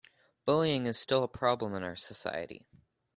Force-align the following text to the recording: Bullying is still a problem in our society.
Bullying 0.45 0.87
is 0.87 0.97
still 0.97 1.21
a 1.21 1.27
problem 1.27 1.75
in 1.75 1.83
our 1.83 1.95
society. 1.95 2.65